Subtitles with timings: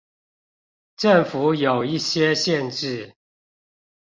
[0.97, 3.13] 政府有一些限制